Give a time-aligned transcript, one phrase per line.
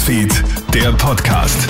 [0.00, 0.32] Newsfeed,
[0.72, 1.68] der Podcast.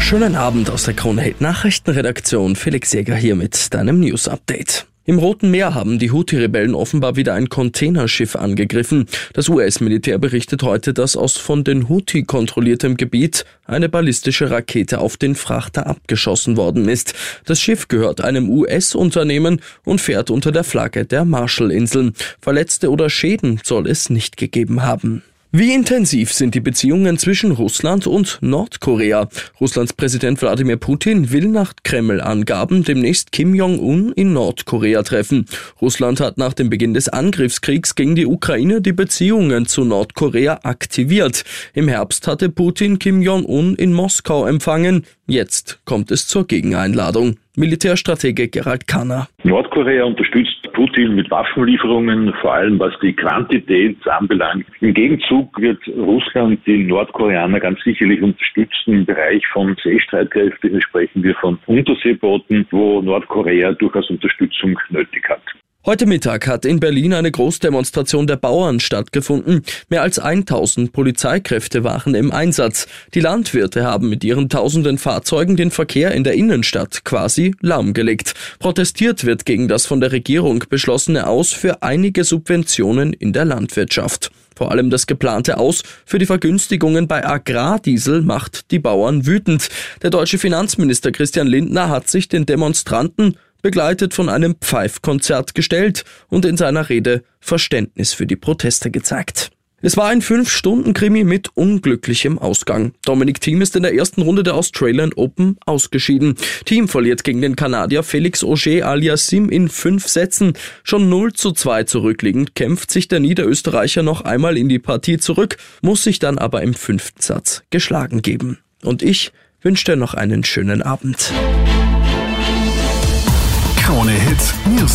[0.00, 2.56] Schönen Abend aus der Krone Nachrichtenredaktion.
[2.56, 4.86] Felix Jäger hier mit deinem News Update.
[5.04, 9.04] Im Roten Meer haben die Houthi-Rebellen offenbar wieder ein Containerschiff angegriffen.
[9.34, 15.18] Das US-Militär berichtet heute, dass aus von den Houthi kontrolliertem Gebiet eine ballistische Rakete auf
[15.18, 17.12] den Frachter abgeschossen worden ist.
[17.44, 22.14] Das Schiff gehört einem US-Unternehmen und fährt unter der Flagge der Marshallinseln.
[22.40, 25.22] Verletzte oder Schäden soll es nicht gegeben haben.
[25.56, 29.28] Wie intensiv sind die Beziehungen zwischen Russland und Nordkorea?
[29.60, 35.46] Russlands Präsident Wladimir Putin will nach Kreml-Angaben demnächst Kim Jong-un in Nordkorea treffen.
[35.80, 41.44] Russland hat nach dem Beginn des Angriffskriegs gegen die Ukraine die Beziehungen zu Nordkorea aktiviert.
[41.72, 45.04] Im Herbst hatte Putin Kim Jong-un in Moskau empfangen.
[45.28, 47.36] Jetzt kommt es zur Gegeneinladung.
[47.54, 49.28] Militärstratege Gerald Kanner.
[49.44, 54.66] Nordkorea unterstützt Putin mit Waffenlieferungen, vor allem was die Quantität anbelangt.
[54.80, 60.80] Im Gegenzug wird Russland die Nordkoreaner ganz sicherlich unterstützen im Bereich von Seestreitkräften.
[60.82, 65.43] Sprechen wir von Unterseebooten, wo Nordkorea durchaus Unterstützung nötig hat.
[65.86, 69.62] Heute Mittag hat in Berlin eine Großdemonstration der Bauern stattgefunden.
[69.90, 72.86] Mehr als 1000 Polizeikräfte waren im Einsatz.
[73.12, 78.32] Die Landwirte haben mit ihren tausenden Fahrzeugen den Verkehr in der Innenstadt quasi lahmgelegt.
[78.60, 84.30] Protestiert wird gegen das von der Regierung beschlossene Aus für einige Subventionen in der Landwirtschaft.
[84.56, 89.68] Vor allem das geplante Aus für die Vergünstigungen bei Agrardiesel macht die Bauern wütend.
[90.00, 96.44] Der deutsche Finanzminister Christian Lindner hat sich den Demonstranten begleitet von einem Pfeifkonzert gestellt und
[96.44, 99.52] in seiner Rede Verständnis für die Proteste gezeigt.
[99.80, 102.92] Es war ein Fünf-Stunden-Krimi mit unglücklichem Ausgang.
[103.06, 106.34] Dominik Thiem ist in der ersten Runde der Australian Open ausgeschieden.
[106.66, 110.52] Thiem verliert gegen den Kanadier Felix Auger alias Sim in fünf Sätzen.
[110.82, 115.56] Schon 0 zu 2 zurückliegend kämpft sich der Niederösterreicher noch einmal in die Partie zurück,
[115.80, 118.58] muss sich dann aber im fünften Satz geschlagen geben.
[118.82, 121.32] Und ich wünsche dir noch einen schönen Abend.